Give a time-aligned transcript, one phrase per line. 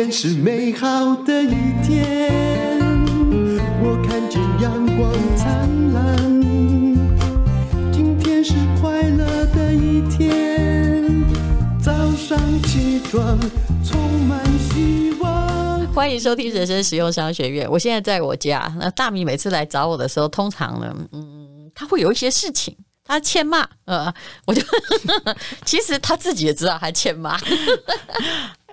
[0.00, 1.54] 天是美好的一
[1.84, 2.30] 天，
[3.82, 6.16] 我看见阳光灿烂。
[7.92, 11.04] 今天是快乐的一天，
[11.82, 13.38] 早上起床
[13.84, 15.86] 充满希望。
[15.88, 17.70] 欢迎收听人生实用商学院。
[17.70, 22.74] 我现在在我家，那大米每次来找我的时候，通常呢，嗯，他会有一些事情。
[23.02, 24.12] 他欠骂，呃，
[24.46, 24.62] 我就
[25.66, 27.36] 其实他自己也知道他欠骂。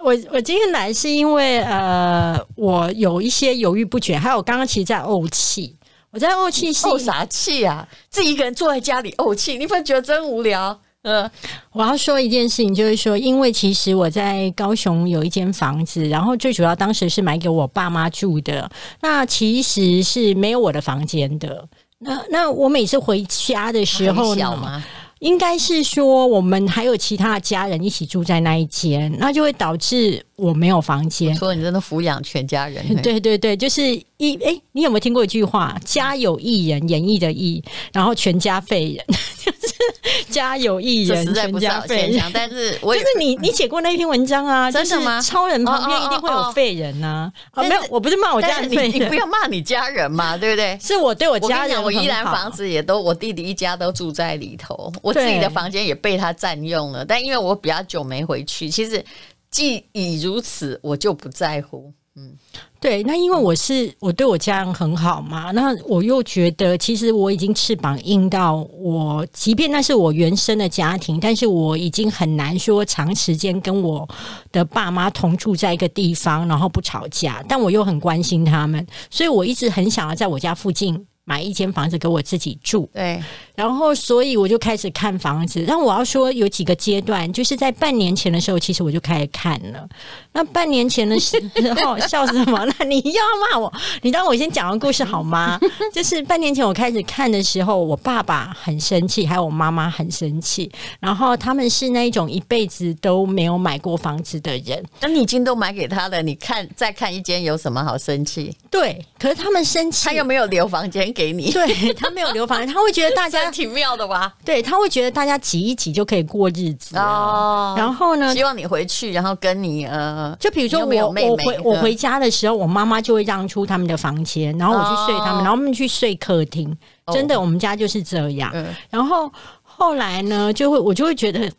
[0.07, 5.75] 我我今天来是因为呃，我有一些犹豫不决，还有我刚刚其实在怄气。
[6.11, 7.85] 我在怄气，怄啥气啊？
[8.09, 10.79] 自己一个人坐在家里怄气，你不会觉得真无聊？
[11.01, 11.29] 呃，
[11.73, 18.69] 我要说一件事情，就是说，因为其实我在高雄有一间房子，然后最主要当时是买给我爸妈住的，
[19.01, 21.67] 那其实是没有我的房间的。
[21.99, 24.81] 那那我每次回家的时候呢，
[25.19, 30.23] 应该是说我们还有其他的家人一起住在那一间，那就会导致。
[30.37, 32.85] 我没有房间，说你真的抚养全家人。
[33.01, 33.81] 对对对，就是
[34.17, 35.75] 一哎、欸，你有没有听过一句话？
[35.83, 37.59] 家有一人，演绎的艺，
[37.91, 39.05] 然后全家废人，
[39.43, 39.56] 就 是
[40.29, 42.31] 家有一人，全家废人。
[42.33, 44.69] 但是 我，就是你，你写过那一篇文章啊？
[44.71, 45.21] 真的吗？
[45.21, 47.33] 超人旁边一定会有废人呐、啊。
[47.53, 50.77] 哦，没有，我不是骂我家人，你你不要骂你家人嘛，对不对？
[50.81, 57.05] 是我对我家人我，我依然房子也都，我弟弟一家都住在里头，我自己的房间也被他占用了。
[57.05, 59.03] 但因为我比较久没回去，其实。
[59.49, 61.91] 既已如此，我就不在乎。
[62.17, 62.35] 嗯，
[62.79, 74.07] 对，那因为我是我对我家人很好嘛，那我又觉得其实我已经翅膀硬到我，即便那是我原生的家庭，但是我已经很难说长时间跟我
[74.51, 77.43] 的爸妈同住在一个地方，然后不吵架。
[77.49, 82.89] 但我又很关心他们，所以我一直很想要在我家附近买一间房子给我自己住。
[82.93, 83.21] 对。
[83.53, 85.65] 然后，所以我就开始看房子。
[85.67, 89.85] 但我要说，有几个阶段，就是在半年前的时候，其实我就开始看了。
[90.31, 91.35] 那半年前的时
[91.83, 92.65] 候，笑什么？
[92.77, 93.73] 那你要骂我？
[94.03, 95.59] 你让我先讲完故事好吗？
[95.91, 100.71] 就是半年前我开始看的时候，我爸爸很生气，还有我妈妈很生气。
[100.99, 104.81] 然后他们是那一种一辈子都没有买过房子的人。
[105.01, 108.55] 那你已经都买给他了，你看再看一间有什么好生气？
[108.69, 111.51] 对，可是他们生气，他又没有留房间给你。
[111.51, 113.49] 对，他没有留房间，他会觉得大家。
[113.57, 114.31] 挺妙的吧？
[114.45, 117.73] 对，他会觉得大家挤一挤就可以过日子哦。
[117.75, 126.77] 然后呢，希望你回去，然后跟你呃，就比如说我我回我回家的时候，我妈妈就会让出他们的房间，然后我去睡他们，哦、然后我们去睡客厅。
[127.11, 128.51] 真的，我们家就是这样。
[128.53, 129.31] 哦、然后
[129.63, 131.49] 后来呢，就会我就会觉得。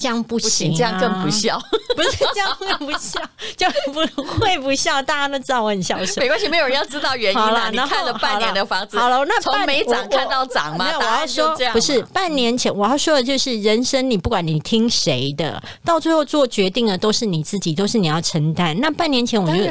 [0.00, 1.60] 这样不行，啊，这样更不孝。
[1.94, 3.20] 不是这样会不孝，
[3.56, 5.02] 这样不会不孝。
[5.02, 7.68] 大家都知道我很孝顺，没关系，没有人要知道原因啦。
[7.70, 10.86] 你看了半年的房子，好了，那从没涨看到涨吗？
[10.98, 18.78] 我要说不是半年前，我要说的就是人生，你不管你听谁的，到最后做决定的都是你自己，都是你要承担。
[18.80, 19.62] 那半年前我就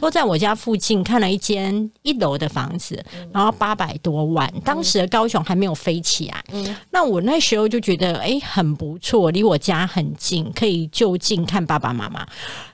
[0.00, 3.00] 都在我家附近看了一间一楼的房子，
[3.32, 6.42] 然后八百多万，当时的高雄还没有飞起来。
[6.52, 9.75] 嗯，那我那时候就觉得哎，很不错，离我家。
[9.80, 12.26] 家很近，可以就近看爸爸妈妈。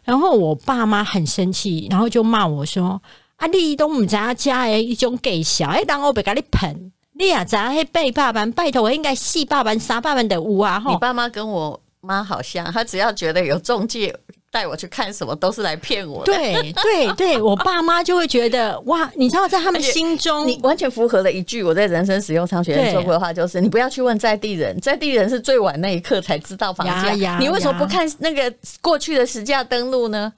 [0.05, 3.01] 然后我爸妈很生气，然后就骂我说
[3.37, 8.45] ：“啊，你都唔知家家的一种给小，哎，当我别给你喷，你啊咋黑背爸爸？
[8.47, 14.15] 拜托，我应该四爸爸、三爸爸的屋啊！”你爸妈跟我妈好像，他只要觉得有中介。
[14.53, 16.31] 带我去看什么都是来骗我的。
[16.31, 28.53] 对对对， 我爸妈就会觉得哇，你知道在他们心中，你完全符合了一句我在人生使用商学院说过的话，就是你不要去问在地人，在地人是最晚那一刻才知道房价，你为什么不看那个
[28.83, 30.31] 过去的实价登录呢？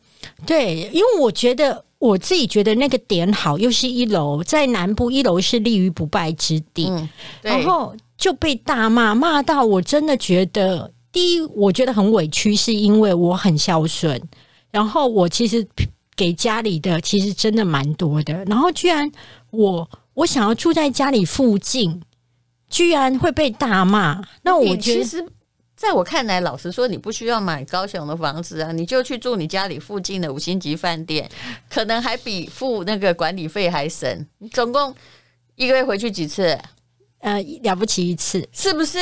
[0.47, 7.09] 对，因为我觉得我自己觉得那个点好，又是一楼，在南部一楼是立于不败之地，嗯，
[7.43, 10.93] 然后就被大骂，骂到我真的觉得。
[11.15, 14.21] 第一，我觉得很委屈，是因为我很孝顺，
[14.73, 15.65] 然后我其实
[16.17, 19.09] 给家里的其实真的蛮多的，然后居然
[19.51, 22.03] 我我想要住在家里附近，
[22.69, 24.21] 居然会被大骂。
[24.43, 25.25] 那我觉得，其实
[25.77, 31.31] 在我看来，老实说，你不需要买高雄的房子啊，你就去住你家里附近的五星级饭店，
[31.71, 34.27] 可能还比付那个管理费还省。
[34.39, 34.93] 你总共
[35.55, 36.59] 一个月回去几次？
[37.21, 38.99] 呃，了不起一次，是不是？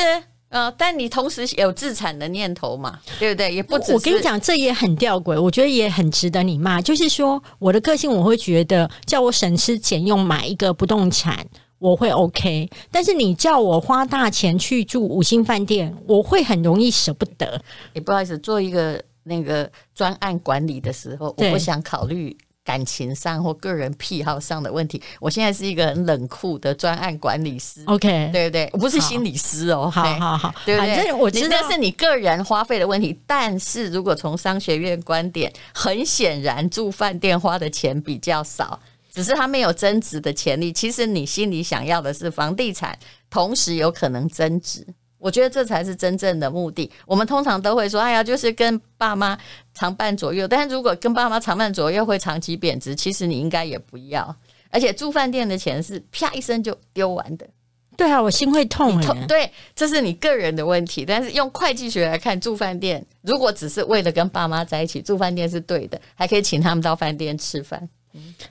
[0.53, 3.51] 呃，但你同时有自产的念头嘛，对不对？
[3.51, 3.91] 也不止。
[3.91, 6.79] 我跟你讲，这也很吊诡，我觉得也很值得你骂。
[6.79, 11.43] 就是说，我的个性，我会觉得叫我省吃俭用买一个不动产，
[11.79, 12.69] 我会 OK。
[12.91, 17.59] 但是你叫我花大钱去住五星饭店，我会很容易舍不得。
[17.93, 25.01] 也不好意思，做一个那个专案管理的时候，我不想考虑感情上或个人癖好上的问题。
[25.19, 28.69] 我现在是一个很冷酷的专案管理师，OK，对不对？
[28.73, 30.95] 我不是心理师哦，好好好，对不对？
[30.95, 33.19] 反正我知道这是你个人花费的问题。
[33.27, 38.79] 但是如果从商学院观点，很显然住饭店花的钱比较少，
[39.11, 40.71] 只是它没有增值的潜力。
[40.71, 42.97] 其实你心里想要的是房地产，
[43.29, 44.85] 同时有可能增值。
[45.23, 46.91] 我觉得这才是真正的目的。
[47.05, 49.37] 我们通常都会说：“哎呀，就是跟爸妈
[49.73, 54.35] 常伴左右。”但是如果跟爸妈常伴左右会长期贬值，其实你应该也不要。
[54.69, 57.47] 而且住饭店的钱是啪一声就丢完的。
[57.95, 59.15] 对啊，我心会痛痛。
[59.27, 61.05] 对，这是你个人的问题。
[61.05, 67.87] 但是用会计学来看，住饭店如果只是为了跟爸妈在一起，住饭店是对的，还可以请他们到饭店吃饭。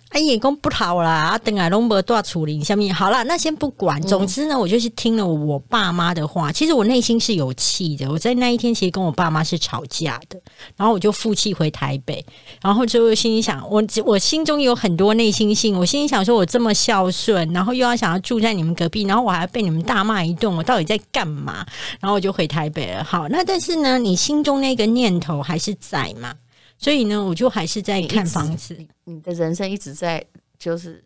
[0.09, 4.03] 哎，也讲不好啦，啊，等下拢无多处理下面好啦，那先不管。
[4.03, 6.51] 总之呢，我就是听了我爸妈的话。
[6.51, 8.11] 其实我内心是有气的。
[8.11, 10.41] 我在那一天其实跟我爸妈是吵架的，
[10.77, 12.25] 然后我就负气回台北，
[12.61, 15.79] 然后就心里想，我我心中有很多内心性。
[15.79, 21.65] 我心里想说，我这么孝顺，然后又要想要住在你们隔壁，然后我还被你们大骂一顿，我到底在干嘛？
[22.01, 23.05] 然后我就回台北了。
[23.05, 26.35] 好，那但是呢，你心中那个念头还是在嘛？
[26.83, 28.75] 所以呢，我就还是在看房子。
[28.77, 30.23] 你，你的人生一直在
[30.59, 31.03] 就是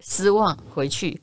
[0.00, 1.20] 失望回去。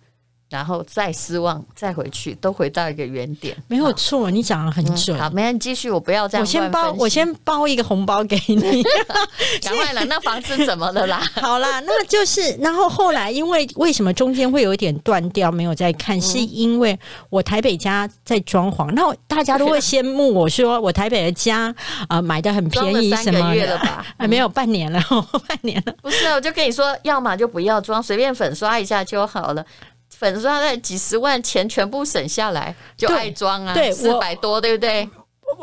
[0.49, 4.31] 然后再失望，再回去，都回到一个原点，没有错。
[4.31, 5.17] 你讲的很准。
[5.17, 6.41] 嗯、好，没人继续，我不要这样。
[6.41, 8.83] 我先包，我先包一个红包给你。
[9.61, 11.21] 赶快了，那房子怎么了啦？
[11.41, 16.97] 好啦，那就是，然后后来，因为为什么中间会有一点断掉，没有再看，嗯、是因为
[17.29, 21.73] 我台北家在装潢，那大家都会羡慕我说我台北的家
[22.07, 24.05] 啊、呃、买的很便宜，什么月了吧？
[24.17, 25.01] 还 没有半年了，
[25.47, 25.93] 半年了。
[26.01, 29.65] 不是，我就跟你说，要么就不要装，随便粉刷一下就好了。
[30.17, 35.07] 粉刷那几十万钱全部省下来，就爱装啊，对，四百多，对不对？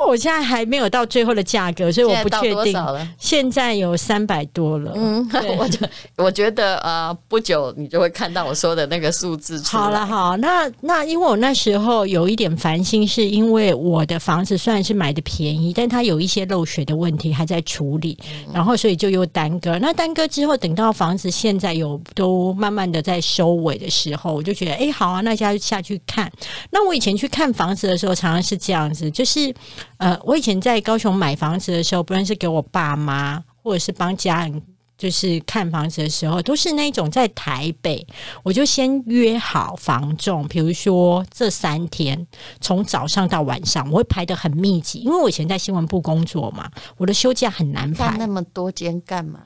[0.07, 2.77] 我现在还没有到最后的价格，所以我不确定。
[3.19, 4.93] 现在有三百多了。
[4.95, 5.27] 嗯，
[5.59, 9.83] 我觉我觉得呃，不久你就会看到我说的那个数字出来。
[9.83, 19.79] 好了，好，那那因为我那时候有一点烦心，是因为我的房子虽然是买的便宜，但它有一些漏水的问题还在处理，嗯、然后所以就又耽搁。
[19.79, 26.31] 那耽搁之后，等到房子现在有都慢慢的在收尾的时候，我就觉得，哎，好啊，那下下去看。
[26.71, 29.55] 那我以前去看房子的时候，常常是这样子，就是。
[29.97, 34.63] 呃，我以前在高雄买房子的时候，不论是给我爸妈，或者是帮家人，
[34.97, 38.07] 就是看房子的时候，都是那种在台北，
[38.43, 42.27] 我就先约好房仲，比如说这三天
[42.61, 48.17] 从早上到晚上，我会排得很密集，因为我以前在新闻部工作嘛，我的休假很难排。
[48.19, 49.41] 那么多间干嘛？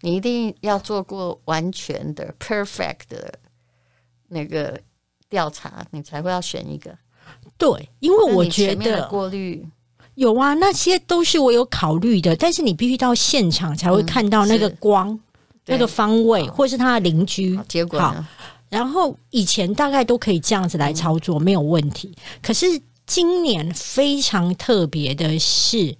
[0.00, 3.34] 你一定要做过完全的 perfect 的
[4.28, 4.80] 那个
[5.28, 6.96] 调查，你才会要选一个。
[7.58, 9.66] 对，因为我觉得过滤
[10.14, 15.20] 有啊，那些都是我有考虑的，但是你必须到现场才会看到那个光、嗯、
[15.66, 17.58] 那个方位，或是他的邻居。
[17.68, 18.14] 结果好，
[18.68, 22.14] 然后以前大概都可以这样子来操作，嗯、没有问题。
[22.40, 22.66] 可是
[23.06, 25.96] 今年非常特别的是，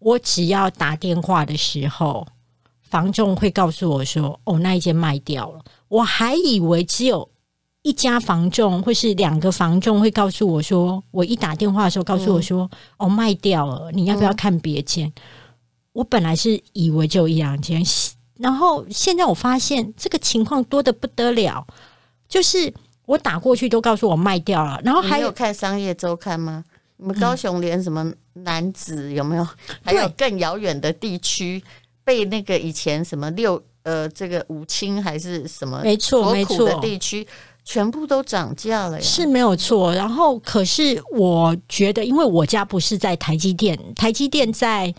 [0.00, 2.26] 我只要打电话的时候，
[2.82, 7.28] 房仲会告诉我说：“哦，那一间卖掉了。”我还以为只有。
[7.86, 15.06] 一家房仲或是两个房仲会告诉我说，我一打电话的时候告诉我说，嗯、哦，卖掉了，你要不要看别间？
[15.06, 15.12] 嗯、
[15.92, 17.80] 我本来是以为就一两间，
[18.38, 21.64] 然后现在我发现这个情况多的不得了，
[22.28, 22.74] 就是
[23.04, 26.64] 我打过去都告诉我卖掉了，然后还有，有看商业周刊吗？
[26.96, 29.46] 你们高雄连什么男子有没有？
[29.84, 31.62] 还有更遥远的地区
[32.02, 35.80] 被那个以前什么六呃这个五清还是什么？
[35.84, 37.24] 没错没错的地区。
[37.68, 39.92] 全部都涨价了呀，是没有错。
[39.92, 44.94] 然后，可是我觉得，因为我家不是在台积电，台积电在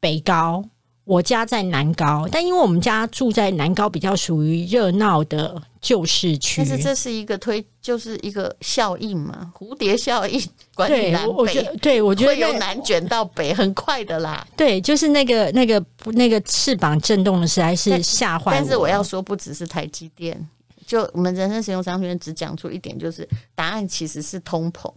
[0.00, 0.64] 北高，
[1.04, 2.26] 我家在南高。
[2.32, 6.64] 但因为我们家住在南高，比较属于热闹的旧市区。
[6.64, 10.42] 但是这是一个推，就是一个效应嘛，蝴蝶效应。
[10.74, 14.46] 管理南北，我觉得，对，我觉得由南卷到北，很快的啦。
[14.56, 18.56] 对，就是那个那个那个翅膀震动的，实在是吓坏我。
[18.56, 20.48] 但是我要说，不只是台积电。
[20.86, 24.90] 就我们人生使用商学院只讲出一点，就是答案其实是通膨。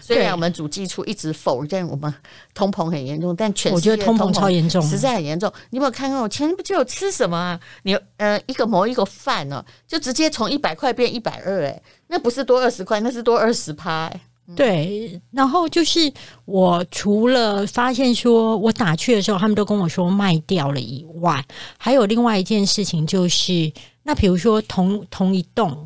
[0.00, 2.12] 虽然我们主计处一直否认我们
[2.54, 5.52] 通膨很严重，但全世界我觉得通膨超严重，实在很严重。
[5.68, 7.60] 你有没有看看我前不就有吃什么啊？
[7.82, 14.10] 你呃一个馍一个饭哦，就直接从一百块变一百二，哎，那不是多二十块，那是多二十趴。
[14.56, 16.10] 对，然后就是
[16.46, 21.44] 我除了发现说我打去的时候，他们都跟我说卖掉了以外，
[21.76, 23.70] 还有另外一件事情就是。
[24.04, 25.84] 那比如说同同一栋，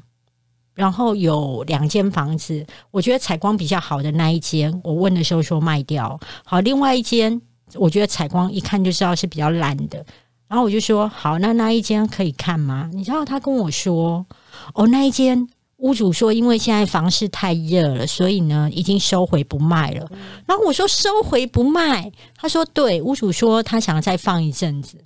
[0.75, 6.19] 然后有两间房子，我觉得采光比较好的那一间，我问的时候说卖掉。
[6.45, 7.41] 好，另外一间
[7.75, 10.05] 我觉得采光一看就知道是比较烂的，
[10.49, 12.91] 然后我就说好，那那一间可以看吗？
[12.93, 14.27] 你知道他跟我说，
[14.75, 20.11] 哦，那一间屋主说，因为现在房市太热了，所以呢已经收回不卖了。
[20.45, 24.99] 然后我说收回不卖，他说对，屋主说他想再放一阵子。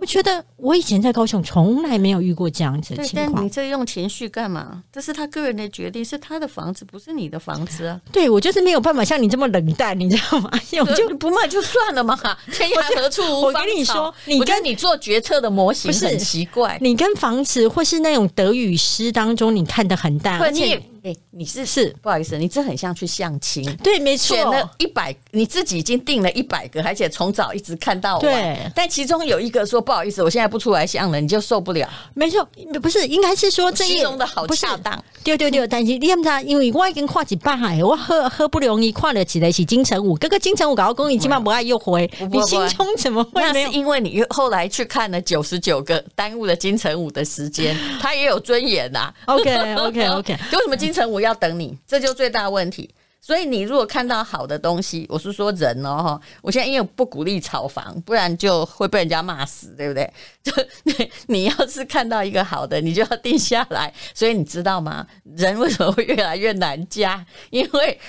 [0.00, 3.34] 我觉得我以前在高雄从来没有遇过这样子的情况。
[3.34, 4.82] 但你这用情绪干嘛？
[4.90, 8.00] 这是他个人的决定，是他的房子，不是你的房子啊。
[8.10, 10.50] 对，我就是没有办法像你这么冷淡，你知道吗？
[10.80, 12.18] 我就不卖就算了嘛，
[12.50, 13.60] 天涯何处无芳草。
[13.60, 16.78] 我跟你说，你跟你做决策的模型很奇怪。
[16.80, 20.82] 你跟房子或是那种德语诗当中，你看得很淡，而且。
[21.02, 28.58] 哎、欸，你是是不好意思，你这很像去相亲， 对，没错，选了一百，你自己已经定了一百个，而且从早一直看到晚，对。
[28.74, 31.88] 但其中有一个说不好意思，我现在不出来相了，你就受不了。
[32.14, 32.46] 没错，
[32.82, 35.02] 不是，应该是说这一容的好恰当。
[35.22, 42.10] 对对对，但是你知道，因为我已经跨几百海，我喝喝不容易跨了起来是金城武，哥哥金城武搞公益，起码不爱又回。
[42.30, 43.30] 你心中怎么会？
[43.40, 49.14] 那是因为你后来去看了九十九个，耽误了金城武的时间，他也有尊严呐、啊。
[49.36, 51.78] OK OK OK，为什么金城武要等你？
[51.86, 52.90] 这就最大问题。
[53.20, 60.10] 所以你如果看到好的东西，我是说人哦哈，我现在因为不鼓励炒房，不然就会被人家骂死，对不对？
[60.42, 60.52] 就
[60.84, 63.92] 你你要是看到一个好的，你就要定下来。
[64.14, 65.06] 所以你知道吗？
[65.36, 67.24] 人为什么会越来越难加？
[67.50, 68.00] 因为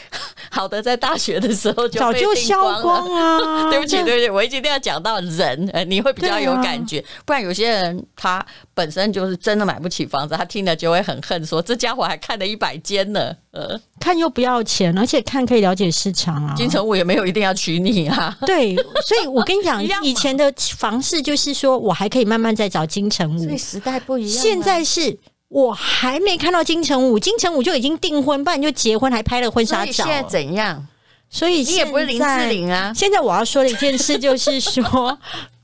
[0.49, 3.69] 好的在大学的时候就早就消光了。
[3.69, 7.03] 对不起，对不起，我一定要讲到人，你会比较有感觉。
[7.25, 13.35] 不然有些人他本身就是真的买不起房子，他听了就会很恨，说这家伙还看了一百间呢。
[13.51, 16.53] 呃，看又不要钱，而且看可以了解市场啊。
[16.55, 18.37] 金城武也没有一定要娶你啊。
[18.45, 23.43] 对，所以我跟你讲， 以前的房市就是说我还可以慢慢再找金城武。
[23.43, 24.41] 所以时代不一样。
[24.41, 25.17] 现在是
[25.49, 29.91] 我还没看到金城武，金城武就已经订婚，不然就结婚，还拍了婚纱照。
[29.91, 30.87] 现在怎样？
[31.29, 32.93] 所以你也不是林志玲啊。
[32.93, 35.17] 现在我要说的一件事就是说。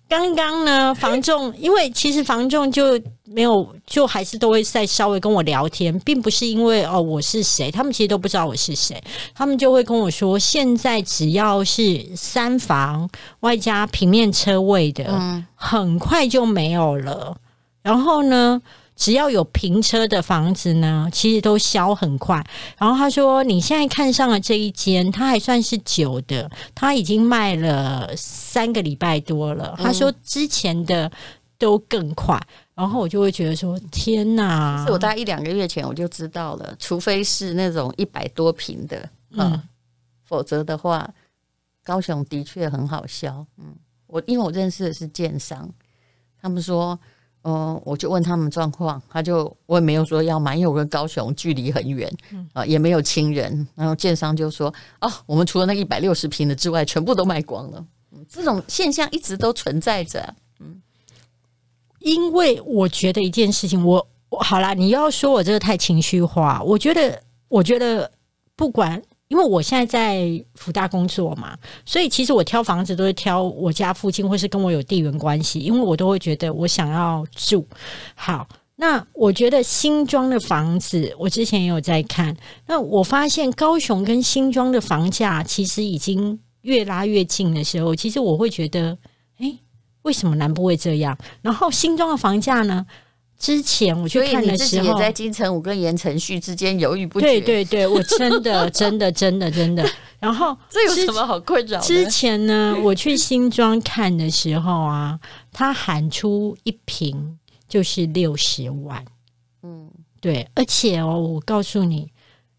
[0.09, 9.01] 刚刚呢，房仲， 因为其实房仲就没有，就还是都会再稍微跟我聊天，并不是因为哦我是谁，他们其实都不知道我是谁，
[9.35, 13.09] 他们就会跟我说，现在只要是三房
[13.41, 17.35] 外加平面车位的，嗯，很快就没有了。
[17.81, 18.61] 然后呢，
[18.97, 22.43] 只要有平车的房子呢，其实都销很快。
[22.77, 29.75] 然后他说：“你现在看上了这一间，它还算是久的，它已经卖了三个礼拜多了。
[29.77, 31.09] 嗯”他说：“之前的
[31.59, 32.41] 都更快。”
[32.73, 38.97] 然后我就会觉得说：“天哪！”是我大概一两个月前我就知道了，除非是那种一百多平的，
[39.31, 39.63] 嗯，嗯，
[40.25, 41.07] 否则的话，
[41.83, 43.45] 高雄的确很好销。
[43.57, 43.75] 嗯，
[44.07, 45.69] 我因为我认识的是建商，
[46.41, 46.99] 他们说。
[47.49, 52.13] 嗯，我就问他们状况，他就我也没有说要买，因为我跟高雄距离很远，
[52.51, 53.65] 啊，也没有亲人。
[53.73, 54.67] 然后建商就说
[54.99, 57.85] ：“哦，我们除了那一百六十平的之外，全部都卖光了。”
[58.27, 60.35] 这种现象一直都存在着。
[60.59, 60.81] 嗯，
[61.99, 68.11] 因为我觉得一件事情，我我好啦，你要说我这个太情绪化，我觉得，我觉得
[68.57, 69.01] 不管。
[69.27, 77.67] 因为我现在在福大工作嘛，所以其实我挑房子都是挑我家附近或是跟我有地缘关系，因为我都会觉得我想要住。
[78.15, 82.35] 好，那我觉得新庄的房子，我之前也有在看，
[82.67, 88.97] 那我发现高雄跟新庄的房价其实已经越拉越近的时候，其实我会觉得，
[89.39, 89.59] 诶，
[90.03, 91.17] 为什么南部会这样？
[91.41, 92.85] 然后新庄的房价呢？
[93.37, 97.27] 之前我去看的时候，也在金城武跟言承旭之间犹豫不决。
[97.27, 99.87] 对对对，我真的 真的真的真的。
[100.19, 101.85] 然后 这有什么好困扰的？
[101.85, 105.19] 之前呢，我去新庄看的时候啊，
[105.51, 109.05] 他喊出一瓶就是六十万。
[109.61, 109.87] 嗯，
[110.19, 112.11] 对，而且哦，我告诉你，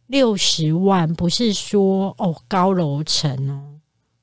[0.06, 3.60] 六十万不是说哦高楼层哦，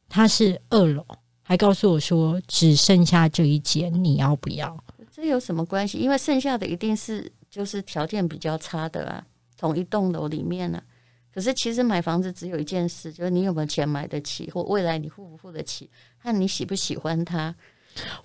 [0.07, 1.05] 它是二楼，
[1.41, 4.77] 还告诉我说只剩下这一间，你要不要？
[5.15, 5.98] 这有什么关系？
[5.98, 9.25] 因为剩下的一定是就是条件比较差的啊，
[9.57, 10.84] 同一栋楼里面呢、啊。
[11.34, 15.89] 可是其实买房子只有一件事，就是你有没有钱买得起，或未来你付不付得起，
[16.22, 17.55] 看你喜不喜欢它。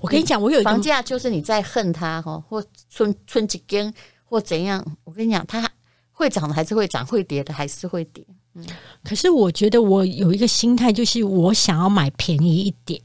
[0.01, 3.95] 我跟你讲，我有房价，就是你在恨它哈，或春春几根
[4.25, 4.85] 或怎样。
[5.05, 5.71] 我跟你讲，它
[6.11, 8.27] 会涨的还是会涨，会跌的还是会跌。
[8.55, 8.67] 嗯，
[9.05, 13.01] 可是我觉得我有一个心态，就是我想要买便宜一点。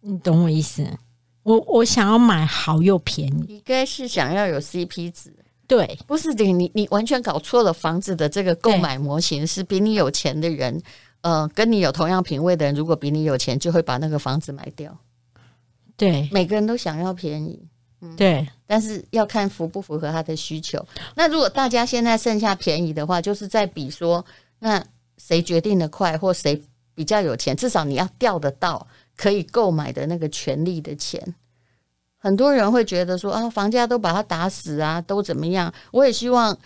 [0.00, 0.84] 你懂我意思？
[1.42, 5.32] 我我想要买好又便宜，应该是想要有 CP 值，
[5.66, 7.72] 对，不是的，你你完全搞错了。
[7.72, 10.80] 房子的这个购买模型是比你有钱的人，
[11.22, 14.96] 呃，跟你有同样品味的人，如果比你有钱，就会把那个房子买掉。
[15.96, 17.58] 对，每个人都想要便宜，
[18.00, 20.84] 嗯，对，但是要看符不符合他的需求。
[21.14, 24.24] 那如果大家现在剩下便宜的话，就是在比说，
[24.58, 24.84] 那
[25.16, 26.60] 谁决定的快，或谁
[26.94, 28.86] 比较有钱，至少你要调得到。
[29.20, 31.34] 可以购买的那个权利的钱。
[32.16, 35.70] 很多人会觉得说啊，房价都把它打死啊，都怎么样？
[35.90, 36.56] 我也希望，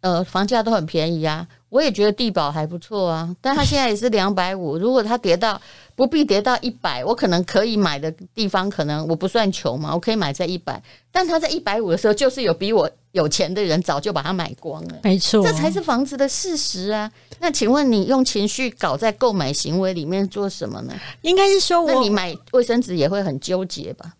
[0.00, 1.46] 呃，房价都很便宜啊。
[1.68, 4.78] 我也觉得地保还不错啊，但它现在也是两百五。
[4.78, 5.60] 如果它跌到
[6.00, 10.82] 不必跌到一百，我可能可以买的地方，可能我不算穷嘛，我可以买在一百。
[11.12, 14.98] 但他在一百五的时候，就是有比我有钱的人早就把它买光了。
[15.02, 17.12] 没错，这才是房子的事实啊。
[17.38, 20.94] 那请问你用情绪搞在购买行为里面做什么呢？
[21.20, 24.14] 应该是说我，那你买卫生纸也会很纠结吧？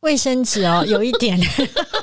[0.00, 1.38] 卫生纸哦，有一点，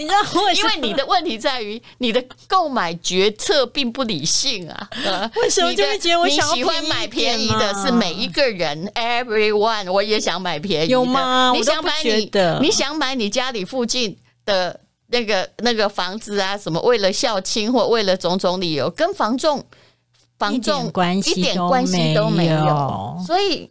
[0.00, 4.88] 你知道，因为你的问题在于你的购买决策并不理性啊。
[5.36, 11.52] 为什么就会觉得我想喜欢买便宜的是每一个人，everyone，我也想买便宜的，有吗？
[11.54, 12.30] 你想买你，
[12.60, 14.16] 你想买你家里附近
[14.46, 16.56] 的那个那个房子啊？
[16.56, 19.62] 什么为了孝亲或为了种种理由，跟房仲
[20.38, 20.86] 房仲
[21.26, 23.70] 一点关系都没有，所以。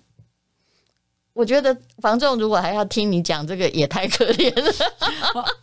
[1.39, 4.73] 我觉得房仲如果还要听你讲这个，也太可怜了。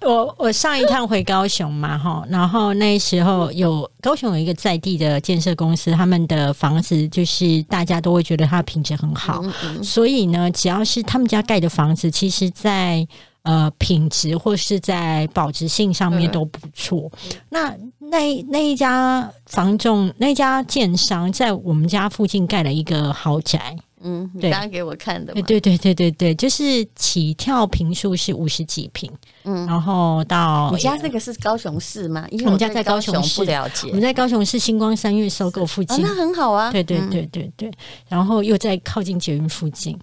[0.01, 13.07] 我我我上一趟回高雄嘛，哈，然后那时候有高雄有一个在地的建设公司，他们的房子就是大家都会觉得它品质很好，嗯嗯，所以呢，只要是他们家盖的房子，其实在
[13.43, 17.13] 呃品质或是在保值性上面都不错。
[17.13, 23.77] 嗯、那那那一家房仲那家建商在我们家附近盖了一个豪宅。
[24.09, 29.11] 嗯，你刚刚给我看的，对对对对对对，就是起跳平数是五十几平，
[29.43, 32.25] 嗯，然后到你家这个是高雄市吗？
[32.31, 33.89] 因为我们家在高雄市，不了解。
[33.89, 36.71] 我们在高雄市星光三月收购附近，哦，那很好啊。
[36.71, 37.69] 对对对对对，
[38.09, 39.99] 然后又在靠近捷运附近，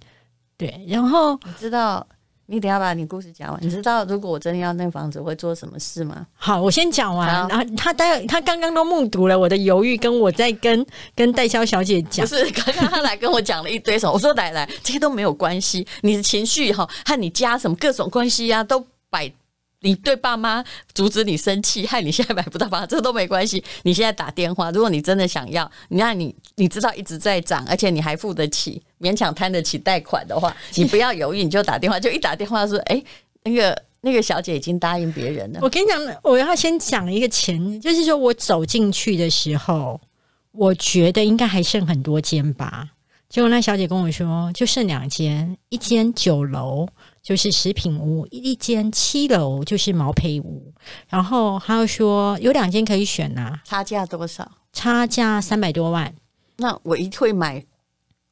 [0.57, 2.05] 对，然后你知道。
[2.45, 3.57] 你等下把你故事讲完。
[3.61, 6.27] 你知道如果我真的要那房子，我会做什么事吗？
[6.35, 7.27] 好，我先讲完。
[7.47, 10.85] 然后他待会他刚刚都目睹了我的犹豫，跟我在跟
[11.15, 12.27] 跟代销小姐讲。
[12.27, 14.13] 不是，刚刚他来跟我讲了一堆什么？
[14.13, 15.87] 我说奶奶，这些都没有关系。
[16.01, 19.31] 你的情绪哈和你家什么各种关系呀、啊，都摆。
[19.83, 20.63] 你对爸妈
[20.93, 23.63] 阻止你生气，害你现在买不到房，这都没关系。
[23.83, 31.99] 你现在打电话，如果你真的想要，你看你你知道一直在涨，而且你还付得起，勉强摊得起贷款的话， 你不要犹豫，你就打电话。
[31.99, 33.05] 就一打电话说，哎、欸，
[33.43, 35.59] 那个那个小姐已经答应别人了。
[35.61, 39.99] 我跟你讲，我要先讲一个前，就是说我走进去的时候，
[40.53, 42.87] 我觉得应该还剩很多间吧。
[43.27, 46.87] 结果那小姐跟我说，就剩两间，一间九楼。
[47.23, 50.73] 就是食品屋，一间七楼就是毛坯屋，
[51.07, 54.51] 然后他又说有两间可以选呐、啊，差价多少？
[54.73, 56.13] 差价三百多万。
[56.57, 57.63] 那我一定会买，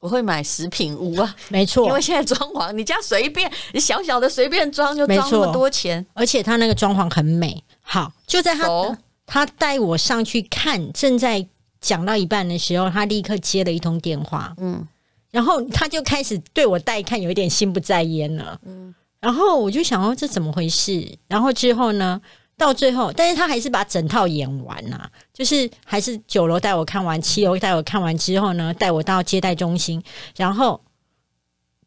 [0.01, 7.63] 我会买食品屋啊，没错，因为现在装潢，你家随便你小小的随便装就装那么多钱，而且他那个装潢很美。
[7.79, 11.47] 好，就在他、哦、他带我上去看，正在
[11.79, 14.85] 讲到一半的时候，他立刻接了一通电话，嗯。
[15.31, 18.59] 然后他就开始对我带看，有一点心不在焉了。
[18.65, 21.17] 嗯，然后我就想说这怎么回事？
[21.27, 22.21] 然后之后呢，
[22.57, 30.03] 到最后，但是他还是把整套演完呐、啊，就是还是九楼带我看完，七楼带我看完之后呢，带我到接待中心，
[30.35, 30.81] 然后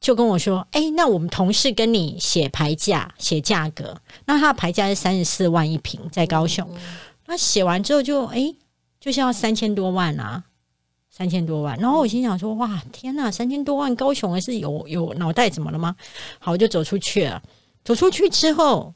[0.01, 4.01] 就跟我说：“哎，那我们同事跟你写牌价，写价格。
[4.25, 6.67] 那他的牌价是三十四万一平，在高雄。
[7.27, 8.55] 那写完之后就哎，
[9.01, 10.45] 就是要三千多万啊。”
[11.17, 15.95] 三千多万，然后我心想说：“哇，天呐，三千多万，高雄还是有有脑袋怎么了吗？”
[16.41, 17.41] 好，我就走出去了。
[17.85, 18.93] 走出去之后，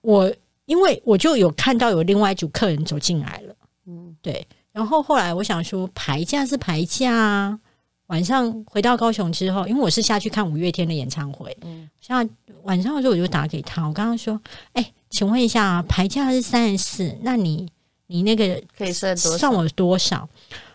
[0.00, 0.32] 我
[0.64, 3.54] 因为我就有看到有另外一组客人走进来了，
[3.86, 4.46] 嗯，对。
[4.72, 7.60] 然后后来我想说，排价是排价啊。
[8.06, 12.26] 晚上回到高雄之后，因为我是下去看五月天的演唱会，嗯，下
[12.62, 14.40] 晚上的时候我就打给他，我刚刚说
[14.72, 17.68] ：“哎，请问一下，排价是三十四，那你
[18.06, 20.26] 你那个可以算多算我多少？”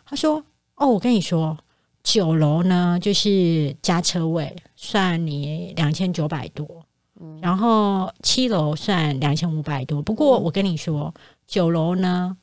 [0.07, 0.43] 他说
[0.77, 1.57] ：“哦，我跟你说，
[2.03, 6.85] 九楼呢就是加车位，算你两千九百多，
[7.19, 10.01] 嗯，然后七楼算两千五百多。
[10.03, 11.11] 不过我跟你说，
[11.47, 12.37] 九楼呢，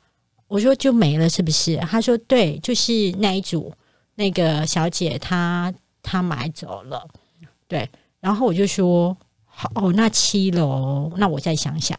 [0.47, 1.77] 我说就没了，是不是？
[1.77, 3.73] 他说对，就是那一组
[4.15, 7.07] 那个小姐她她买走了，
[7.67, 7.89] 对。
[8.19, 11.97] 然后我就说好，哦，那七楼，那我再想想。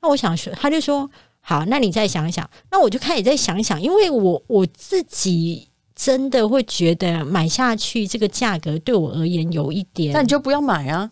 [0.00, 1.10] 那我想说，他就说。”
[1.42, 11.10] 好，那你再想想，那我就开始再想想，因为我我自己真的会觉得买下去这个价格对我而言有一点，那你就不要买啊！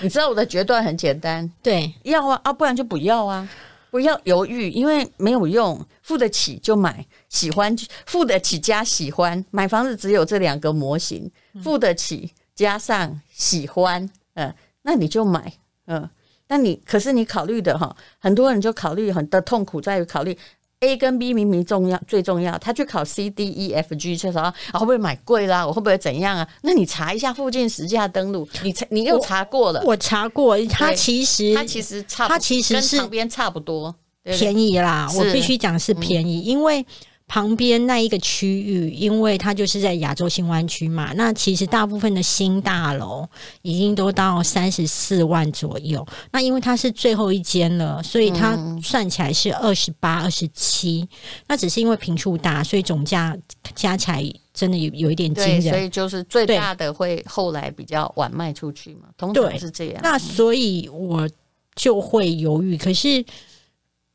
[0.00, 3.48] 你知道我的决断很简单，对，要啊啊，不然就不要啊，
[3.90, 11.30] 不要犹豫，因为没有用，付得起就买，喜欢付得起加喜欢，买房子只有这两个模型，
[11.62, 15.52] 付得起加上喜欢，嗯，那你就买，
[15.86, 16.08] 嗯。
[16.50, 20.36] 那你可是你考虑的哈，很多人就考虑很的痛苦在于考虑
[20.80, 25.66] A 跟 B 明明重要最重要，他去考 C D E F G，就说啊会不会买贵啦？
[25.66, 26.48] 我会不会怎样啊？
[26.62, 29.80] 那你查一下附近实价登录，你查你又查过了？
[29.84, 35.08] 我，我查过，他其实他其实差，他其实是旁边差不多便宜啦。
[35.16, 36.84] 我必须讲是便宜，嗯、因为。
[37.30, 43.24] 旁边那一个区域，因为它就是在亚洲新湾区嘛，那其实大部分的新大楼
[43.62, 46.04] 已经都到三十四万左右。
[46.32, 51.08] 那因为它是最后一间了，所以它算起来是二十八、二十七。
[51.46, 53.38] 那只是因为平数大，所以总价
[53.76, 54.20] 加起来
[54.52, 55.62] 真的有有一点惊人。
[55.62, 60.00] 所以就是最大的会后来比较晚卖出去嘛，通常是这样。
[60.02, 61.30] 那所以我
[61.76, 63.24] 就会犹豫，可是。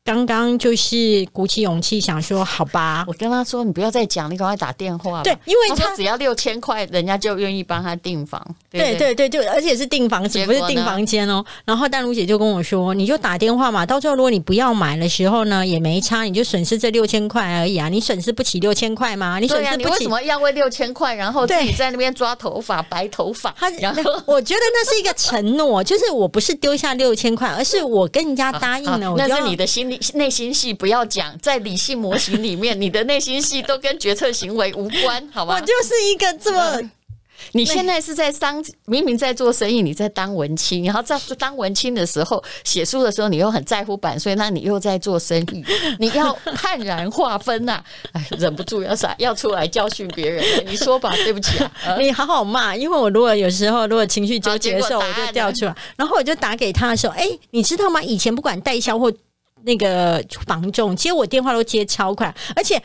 [0.06, 5.20] 刚刚就是鼓起勇气想说，好吧，我跟他说，你不要再讲，你赶快打电话。
[5.24, 8.40] 对，因为他，他只要六千块，人家就愿意帮他订房。
[8.70, 11.44] 对对对，就而且是订房子，不是订房间哦。
[11.64, 19.40] 然后淡如姐就跟我说，你就打电话嘛，到最后如果你不要买的时候呢，也没差，你就损失这六千块而已啊，你损失不起六千块吗？
[19.40, 23.52] 你损失不起，啊，你为什么要为六千块，然后自己在那边抓头发、白头发？
[23.58, 30.72] 他然后我觉得那是一个承诺， 就是我不是丢下六千块，而是我跟人家答应了，我那是你的心里内心戏。
[30.72, 35.54] 不要讲，在理性模型里面，你的内心戏都跟决策行为无关，好吗？
[35.54, 36.90] 我就是一个这么……
[37.52, 45.62] 你现在是在当明明在做生意，你在当文青，然后在当文青的时候写书的时候，你又很在乎版税，那你又在做生意，
[46.00, 47.82] 你要判然划分呐！
[48.12, 58.02] 哎， 忍不住要啥要出来教训别人，你说吧，对不起啊，你好好骂，因为我如果有时候如果情绪纠结的时候，我就掉出来，然后我就打给他的时候，哎，你知道吗？
[58.02, 59.12] 以前不管代销或
[59.66, 62.80] 那个房仲接我电话都接超快，而且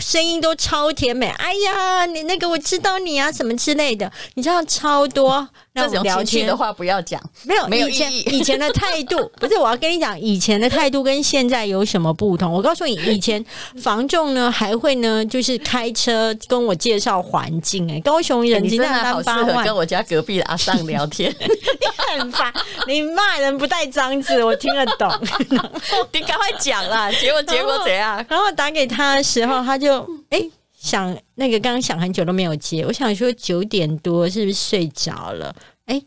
[0.00, 1.28] 声音都超甜美。
[1.28, 5.48] 哎呀，你那个我知道你啊，什么之类的，你知道超多。
[5.76, 12.52] 那种聊天的话不要讲，没有没有以前以前的态度 不是，我要跟你讲，以前的态度跟现在有什么不同？
[12.52, 13.44] 我告诉你，以前
[13.82, 17.90] 房仲呢还会呢，就是开车跟我介绍环境。
[17.90, 21.34] 哎，高雄人真的好适合跟我家隔壁的阿尚聊天。
[21.40, 22.52] 你很烦，
[22.86, 25.10] 你骂人不带脏字，我听得懂。
[26.12, 28.24] 你赶快讲啦，结果结果怎样？
[28.28, 29.98] 然后打给他的时候，他就
[30.30, 30.38] 哎。
[30.38, 30.50] 欸
[30.84, 32.84] 想那个，刚刚想很久都没有接。
[32.84, 35.56] 我想说九点多是不是睡着了？
[35.86, 35.98] 哎，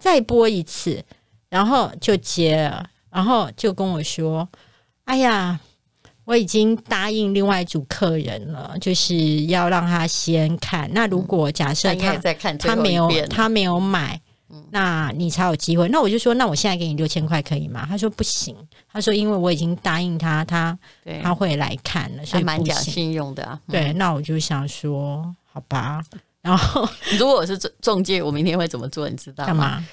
[0.00, 1.04] 再播一次，
[1.50, 4.48] 然后就接了，然后就跟我说
[5.04, 5.60] ：“哎呀，
[6.24, 10.90] 我已经答应另外一组客人了，就是要让他先看。
[10.94, 12.16] 那如果假设他
[12.58, 14.18] 他没有他没有买。”
[14.70, 15.88] 那你才有机会。
[15.88, 17.86] 那我就说，那我现在给你六千块可以吗？
[17.88, 18.56] 他说不行。
[18.92, 20.78] 他说因为我已经答应他，他
[21.22, 23.60] 他会来看了，所以蛮讲信用的啊。
[23.68, 26.02] 对，那我就想说，好吧。
[26.40, 26.88] 然后
[27.18, 29.08] 如果我是中中介，我明天会怎么做？
[29.08, 29.46] 你知道吗？
[29.46, 29.86] 干嘛？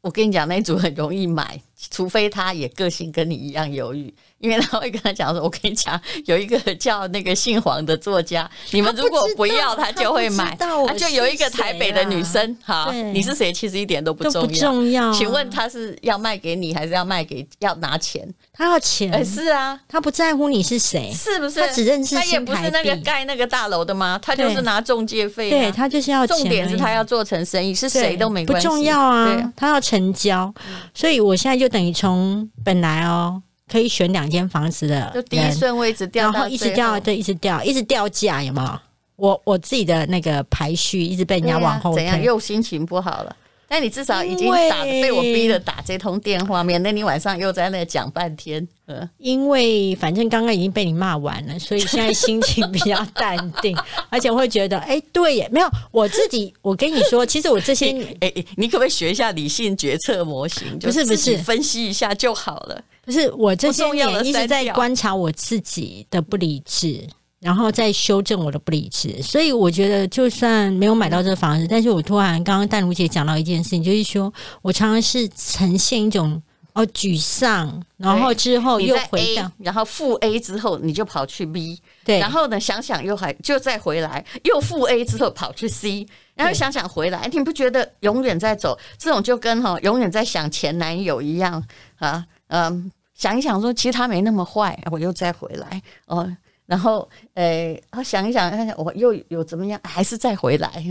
[0.00, 4.12] 我跟你讲，那组很容易买，除非他也个性跟你一样犹豫。
[4.40, 10.54] 因为他会跟他讲说：“我跟你讲，有一个叫那个姓黄的作家，你们如果不要，他就会买。
[10.56, 13.50] 他就有一个台北的女生，好，你是谁？
[13.50, 14.58] 其实一点都不重要。
[14.58, 15.10] 重要。
[15.14, 18.28] 请问他是要卖给你，还是要卖给要拿钱？
[18.52, 19.10] 他要钱。
[19.14, 21.60] 哎，是啊，他不在乎你是谁，是不是？
[21.60, 22.14] 他只认识。
[22.14, 24.20] 他也不是那个盖那个大楼的吗？
[24.22, 25.48] 他就是拿中介费。
[25.48, 26.26] 对，他就是要。
[26.26, 28.68] 重点是他要做成生意，是谁都没关系。
[28.68, 30.52] 不重要啊，他要成交。
[30.92, 33.42] 所以我现在就等于从本来哦。
[33.66, 38.78] 可以选两间房子的，就第一顺位置掉，然后一直掉，对，一直掉，一直掉价，有没有？
[39.16, 42.22] 我我自己的那个排序一直被人家往后推，怎样？
[42.22, 43.34] 又心情不好了。
[43.74, 48.64] 但你至少已经打被我逼的打这通电话，免得你晚上又在那讲半天。
[48.86, 53.76] 嗯，因为反正刚刚已经被你骂完了，所以现在心情比较淡定，
[54.10, 56.54] 而且会觉得，哎，对耶，没有我自己。
[56.62, 60.78] 我跟你说，其实我这些， 哎，你可不可以学一下理性决策模型？
[60.78, 62.80] 不是不是，分析一下就好了。
[63.04, 67.04] 不是我这些年一直在观察我自己的不理智。
[67.44, 88.78] 然后再修正我的不理智，所以我觉得就算没有买到这个房子，但是我突然刚刚淡如姐讲到一件事情，就是说我常常是呈现一种哦沮丧，然后之后又回到，然后负 A 之后你就跑去 B，对，然后呢想想又还就再回来，又负 A 之后跑去 C，然后想想回来，你不觉得永远在走？
[88.96, 91.62] 这种就跟哈永远在想前男友一样
[91.98, 96.34] 啊，嗯，想一想说其实他没那么坏，我又再回来哦。
[96.66, 99.78] 然后，诶，我想一想，我又有怎么样？
[99.84, 100.82] 还是再回来？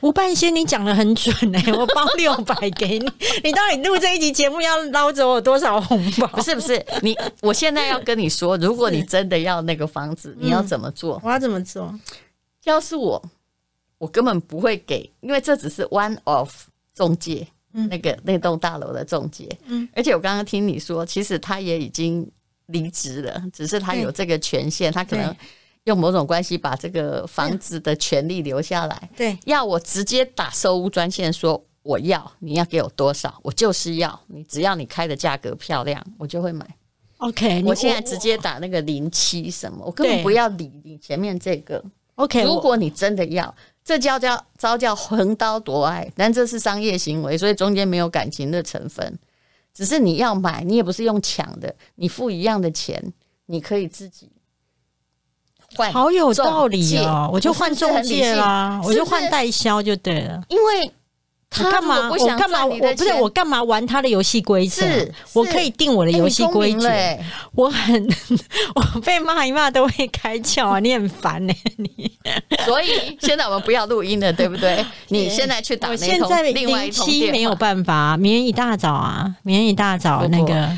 [0.00, 1.72] 吴半仙，你讲的很准哎！
[1.74, 3.06] 我包六百给你，
[3.44, 6.26] 你到底录这一集节目要捞走我多少红包？
[6.28, 11.16] 不是不是，你我现在要跟你说，如果你真的要那个房子，你要怎么做？
[11.16, 11.94] 嗯，我要怎么做？
[12.64, 13.22] 要是我，
[13.98, 16.50] 我根本不会给，因为这只是 one of
[16.94, 22.26] 中介，嗯，那个那栋大楼的中介，嗯，而且我刚刚听你说，其实他也已经。
[22.70, 25.34] 离职了，只是他有这个权限，他可能
[25.84, 29.10] 用某种关系把这个房子的权利留下来。
[29.16, 36.66] 对，要我直接打收屋专线说我要，你要给我多少，我就是要你，只要你开的价格漂亮，我就会买。
[37.18, 41.82] OK，我现在直接打那个零七什么，我根本不要理你前面这个。
[42.14, 49.18] OK，如果你真的要，这叫叫招叫横刀夺爱，但这是商业行为，所以中间没有感情的成分。
[49.72, 53.12] 只是你要买，你也不是用抢的，你付一样的钱，
[53.46, 54.30] 你可以自己
[55.76, 55.92] 换。
[55.92, 60.92] 好有道理哦，我就换中介啦，我就换代销就对了，因为。
[61.50, 62.08] 他干嘛？
[62.08, 62.64] 我干嘛？
[62.64, 64.84] 我不是我干嘛玩他的游戏规则？
[65.32, 66.88] 我可以定我的游戏规则。
[67.52, 68.08] 我很，
[68.76, 70.78] 我被骂一骂都会开窍啊！
[70.78, 72.10] 你很烦呢，你。
[72.64, 74.84] 所以现在我们不要录音了，对不对？
[75.08, 78.16] 你现在去打那通，另外一通电话没有办法。
[78.16, 80.70] 明天一大早啊，明天一大早那个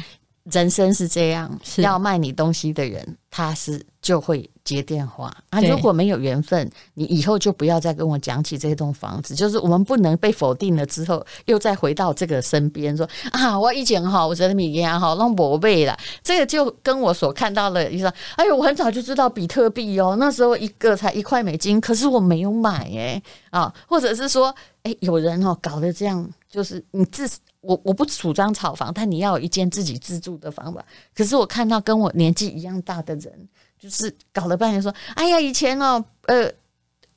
[0.51, 4.51] 人生是这样，要卖你东西的人，他是就会。
[4.65, 5.61] 接电话啊！
[5.61, 9.35] 如果没有缘分，你以后就不要再跟我讲起这栋房子。
[9.35, 15.99] 就是我们不能被否定了之后，又再回到这个身边说啊，我以前哈，我觉得米亚哈弄宝贝了。
[16.23, 27.29] 这个就跟我所看到的，你说，哎呦，我很早就知道比特币哦，那时候一个才一块美金，可是我没有买哎啊，或者是说，哎，有人哦搞得这样，就是你自
[27.63, 30.85] 我我不主张炒房，但你要有一间自己自住的房吧。
[31.17, 33.49] 可是我看到跟我年纪一样大的人。
[33.83, 36.49] 就是搞了半天说，哎呀，以前哦，呃，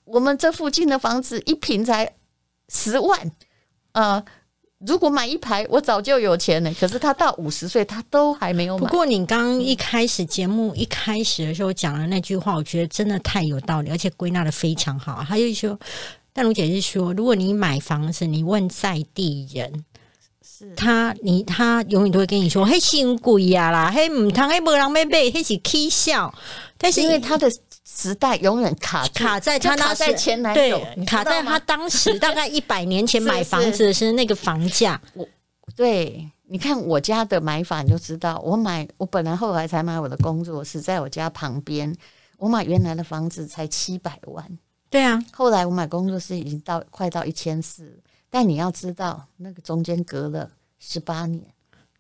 [0.04, 2.12] 我们这附近的房子一平才
[2.70, 3.32] 十万，
[3.92, 4.26] 呃，
[4.80, 6.74] 如果买一排，我早就有钱了。
[6.74, 8.88] 可是他到五十岁，他都还没有买。
[8.88, 15.24] 不过你刚一开始节目一开始的时候讲的那句话，我觉得真的太有道理，而且归纳的非常好。
[15.28, 15.80] 他就说，
[16.34, 19.86] 但如姐是说，如果你买房子，你问在地人。
[20.76, 26.34] 他你他永远都会跟你说，嘿，新贵呀啦，嘿，唔通嘿，无人买买，嘿是起笑。
[26.78, 27.50] 但是因为他的
[27.84, 35.02] 时代永远卡卡在他那在前男友，卡在他当时大概 一百年前买房子的是那个房价。
[35.14, 35.26] 我
[35.76, 41.96] 对，你看我家的买法你就知道，我买我本来后来才买我的工作室在我家旁边，
[42.38, 44.46] 我买原来的房子才七百万。
[44.90, 48.00] 对啊，后来我买工作室已经到快到一千四。
[48.36, 51.42] 但你要知道，那个中间隔了十八年。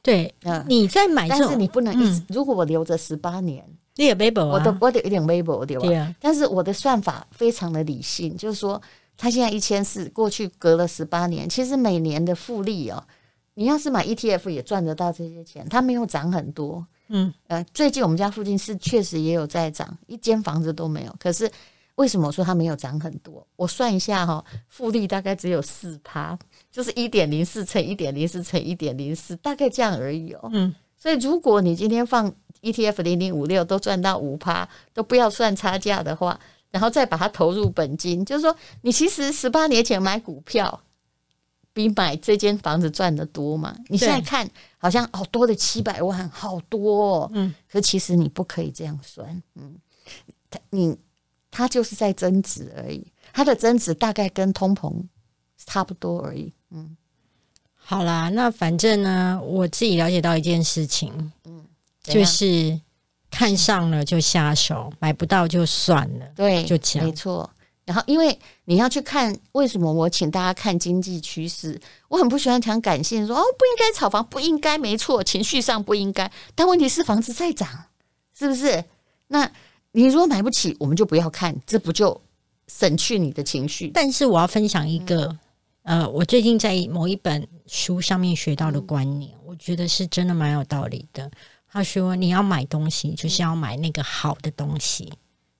[0.01, 2.21] 对，嗯，你在买，但是你不能一直。
[2.27, 6.13] 如果我留着十八年，你也没保，我的我得有点微薄，对吧？
[6.19, 8.81] 但是我的算法非常的理性，就是说，
[9.15, 13.01] 它现在一千四，过去隔了十八年，其实每年的复利哦，
[13.53, 16.85] 你要是买 ETF 也赚得到这些钱，它没有涨很多。
[17.07, 21.49] 嗯，呃，最近我们家附近是确实也有在涨，一间房子都没有，可是。
[21.95, 23.47] 为什么我说它没有涨很多？
[23.55, 26.37] 我算一下哈，复利大概只有四趴，
[26.69, 30.49] 就是一点零四乘一点零四乘一点零四，大概这样而已哦。
[30.51, 32.29] 嗯，所以如果你今天放
[32.61, 36.37] ETF 零零五六都赚到五趴，都不要算差价的话，
[36.69, 40.81] 然后再把它投入本金，就是说你其实十八年前买股票
[41.71, 43.73] 比买这间房子赚得多嘛？
[43.87, 44.45] 你现在看
[44.77, 47.31] 好像哦多的七百万，好多哦。
[47.33, 49.41] 嗯，可其实你不可以这样算。
[49.55, 49.77] 嗯，
[50.71, 50.97] 你。
[51.57, 54.93] 它就是在增值而已，它的增值大概跟通膨
[55.65, 56.51] 差不多而已。
[56.71, 56.97] 嗯，
[57.73, 61.65] 好啦，那反正呢，我自己了解到一件事情，嗯，
[62.03, 62.77] 就是
[63.31, 66.25] 看上了就下手，买不到就算了。
[66.35, 67.49] 对，就这样，没错。
[67.85, 77.85] 然后，因为你要去看为什么我请大家看经济趋势，我很不喜欢讲感性说哦，不应该炒房，不应该，没错，情绪上不应该，但问题是房子在涨，
[78.37, 78.83] 是不是？
[79.27, 79.49] 那。
[79.95, 82.19] 你如果买不起，我们就不要看，这不就
[82.67, 83.89] 省去你的情绪？
[83.93, 85.27] 但是我要分享一个，
[85.83, 91.31] 嗯、呃，我最近在某一本书上面学到的观念，嗯、我觉得是真的蛮有道理的。
[91.71, 95.13] 他说，你要买东西，就是要买那个好的东西，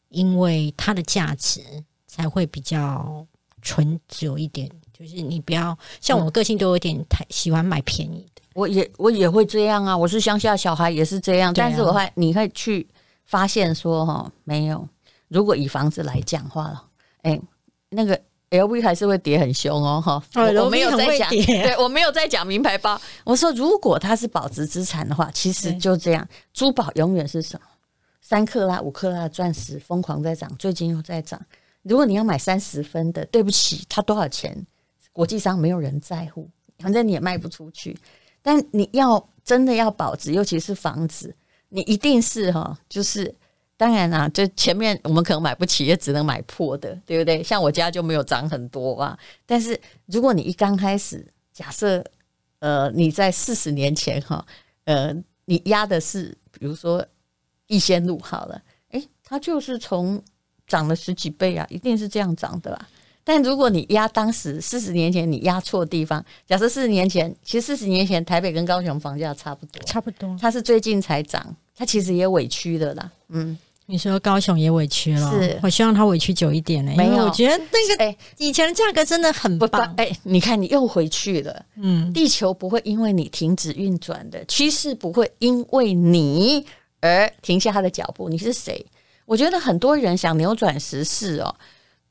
[0.09, 1.61] 因为它的价值
[2.05, 3.25] 才会比较
[3.61, 4.69] 纯久一点。
[4.91, 8.41] 就是你不要像我个性，都有点太喜欢买便宜的。
[8.53, 11.51] 我也我也会这样啊，我是乡下小孩，也是这样。
[11.51, 12.85] 啊、但是我会，你会去。
[13.25, 14.87] 发现说哈没有，
[15.27, 16.83] 如果以房子来讲话了，
[17.23, 17.39] 哎，
[17.89, 18.19] 那个
[18.51, 20.23] LV 还是会跌很凶哦哈。
[20.63, 22.99] 我没有在讲，对我没有在讲名牌包。
[23.23, 27.65] 我说如果它是保值资产的话，其实就这样，珠宝永远是什么？
[28.21, 31.39] 三克拉、五克拉的钻石疯狂在涨，最近又在涨。
[31.83, 34.65] 如果你要买三十分的，对不起，它多少钱？
[35.11, 37.97] 国际上没有人在乎，反正你也卖不出去。
[38.41, 41.35] 但你要真的要保值，尤其是房子。
[41.69, 43.33] 你一定是哈，就是
[43.77, 47.43] 当然啦，就前面我们可能买不起，也只能买破的，对不对？
[47.43, 49.17] 像我家就没有涨很多啊。
[49.45, 52.03] 但是如果你一刚开始，假设
[52.59, 54.45] 呃你在四十年前哈，
[54.85, 55.13] 呃
[55.45, 57.05] 你压的是比如说
[57.67, 60.21] 逸仙路好了，诶，它就是从
[60.65, 62.87] 涨了十几倍啊，一定是这样涨的啦。
[63.25, 71.43] 但如果你压当时四十年前你压错地方，假设四十年前，其实四十年前台北跟高雄房价差不多，差不多，它是最近才涨，
[71.75, 73.11] 它其实也委屈的啦。
[73.29, 73.57] 嗯，
[73.87, 79.91] 你说高雄也委屈了，是我希望它委屈久一点呢、欸，没有，我觉得那个哎，以前的价格真的很棒。
[79.97, 86.63] 哎、欸，你看你又回去了，嗯，地球不会因为你停止运转的，趋势不会因为你
[87.01, 88.29] 而停下它的脚步。
[88.29, 88.85] 你是谁？
[89.25, 91.55] 我觉得很多人想扭转时势哦。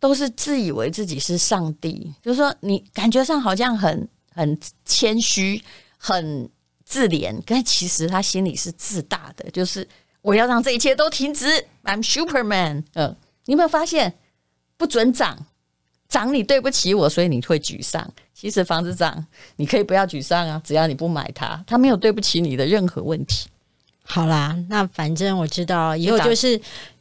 [0.04, 5.58] 都是自以为自己是上帝，就是说你感觉上好像很很谦虚、
[5.96, 6.46] 很
[6.84, 9.50] 自怜，但其实他心里是自大的。
[9.50, 9.88] 就是
[10.20, 11.46] 我要让这一切都停止
[11.84, 12.84] ，I'm Superman。
[12.92, 14.12] 嗯，你有没有发现
[14.76, 15.46] 不准涨？
[16.06, 18.06] 涨你对不起我，所以你会沮丧。
[18.34, 23.48] 其实房子涨，你可以不要沮丧啊，只要你不买它，它没有对不起你的任何问题。
[24.02, 26.60] 好啦，那反正我知道以后就是。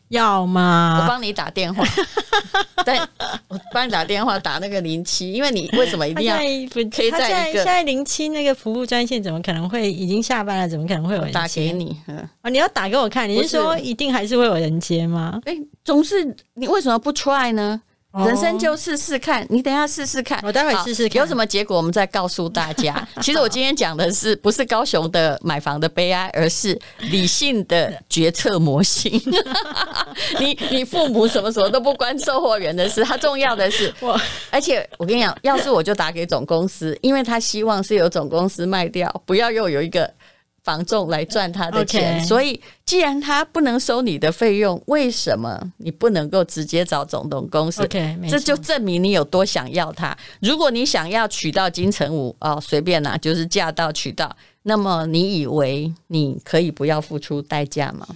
[0.09, 0.99] 要吗？
[1.01, 1.83] 我帮你打电话，
[2.85, 2.97] 对，
[3.47, 6.67] 我帮你打电话打那个零七，因为你为什么一定要可以
[7.11, 10.67] 在一个现在零七那个服务专线怎么可能会已经下班了？
[10.67, 11.97] 怎么可能会有人打给你？
[12.07, 15.39] 啊，哦，你要打给我看，你是说一定还是会有人接吗？
[15.45, 17.81] 哎，总是你为什么不 try 呢？
[18.13, 23.07] 人生就试试看，你等一下试试看，我待会试试看，有什么结果我们再告诉大家。
[23.21, 29.19] 其实我今天讲的是不是高雄的买房的悲哀，而是理性的决策模型。
[30.39, 34.19] 你你父母什么什么都不关售货员的事，他重要的是我。
[34.51, 40.07] 而且我跟你讲，要是我就打给总公司，因为他希望是由总公司卖掉，不要又有一个。
[40.63, 42.23] 防重来赚他的钱。
[42.23, 47.87] 所以既然他不能收你的费用为什么你不能够直接找总董公司？
[48.29, 50.17] 这就证明你有多想要他。
[50.39, 58.07] 如果你想要娶到金城武哦随便啦就是嫁到娶到那么你以为你可以不要付出代价吗？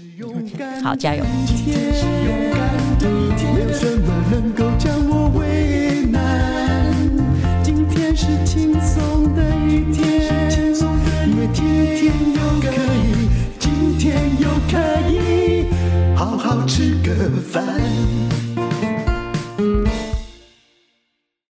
[0.81, 1.25] 好加油。
[1.45, 6.93] 今天是勇敢的一天没有什么能够将我为难
[7.61, 10.36] 今天是轻松的一天。
[17.29, 18.16] 烦。